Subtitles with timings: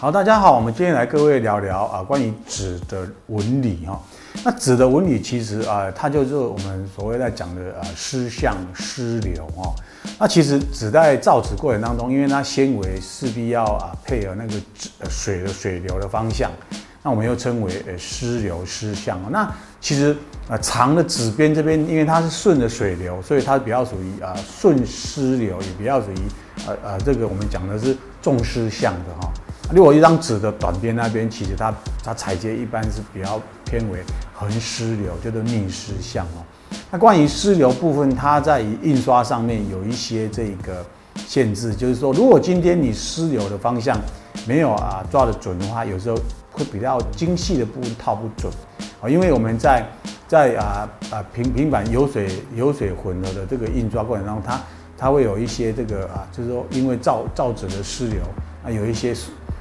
[0.00, 4.00] 好，大家好，我们今天来各位聊聊啊，关于纸的纹理哈。
[4.44, 9.74] 那纸的纹理其实啊，它就是我们所谓在讲的啊湿相湿流哈。
[10.16, 16.48] 那其实纸在造纸过程当中，因为它纤维势必要啊配合那个纸水的水流的方向，
[17.02, 19.18] 那我们又称为呃湿流湿相。
[19.32, 20.16] 那其实
[20.48, 26.18] 啊长的纸边这边，因为它是顺着水流，所以它比较属于啊顺湿流，也比较属于
[26.68, 29.32] 呃呃这个我们讲的是重湿相的哈。
[29.70, 36.40] 如果一张纸的短边那边，其实它它裁接一般是比较偏为横湿流，叫做逆湿相哦。
[36.90, 40.82] 那关于湿流部分，它在印刷上面有一些这个
[41.26, 44.00] 限制，就是说，如果今天你湿流的方向
[44.46, 46.16] 没有啊抓得准的话，有时候
[46.50, 48.50] 会比较精细的部分套不准
[49.02, 49.86] 啊，因为我们在
[50.26, 54.60] 在啊啊平平板油水油水混合的这个印刷过程当中，它
[54.96, 58.22] 它会有一些这个啊，就是说因为造造纸的湿流
[58.64, 59.14] 啊，有一些。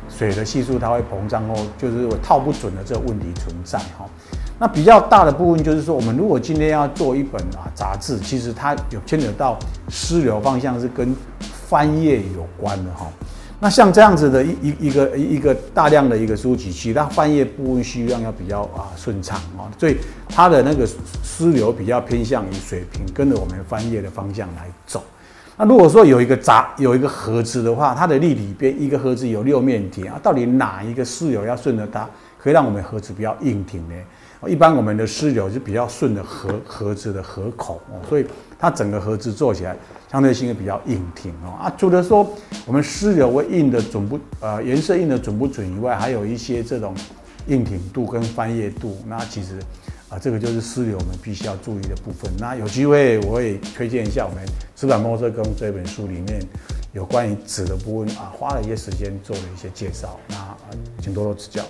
[0.09, 4.05] 水的系数它会膨胀后，就是我套不准的这个问题存在哈。
[4.59, 9.57] 那比较大的部分就是说，我们如果今天要做一本啊杂志，其实它有牵扯到
[9.89, 13.05] 湿流方向是跟翻页有关的哈。
[13.59, 19.97] 那像这样子的一一一个一个大量的一个书籍，其实它翻页部分需要要比较啊顺畅啊，所以
[20.29, 20.87] 它的那个
[21.23, 25.03] 湿流比较偏向于水平，跟着我们翻页的方向来走。
[25.59, 33.95] 那如果说有一个杂有一个盒子的话，它的立体边一个盒子有六面体啊，到底哪一个湿流要顺着它，可以让我们盒子比较硬挺呢？
[34.47, 38.25] 一般我们的湿流是比较顺着盒盒子的盒口哦，所以
[38.59, 39.75] 它整个盒子做起来
[40.11, 41.57] 相对性也比较硬挺哦。
[41.59, 42.29] 啊，除了说
[42.67, 46.93] 我们湿流会印的准不呃颜色印的准不准以外，还有一些这种
[47.47, 49.59] 硬挺度跟翻页度，那其实。
[50.09, 52.31] 啊，这个就是私流我们必须要注意的部分。
[52.39, 56.41] 那有机会我也推荐一下我们《纸板墨色工》这本书里面
[56.93, 60.17] 有关于纸的部分啊，花了一些时间做了一些介绍。
[60.29, 60.55] 那
[61.01, 61.61] 请多多指教。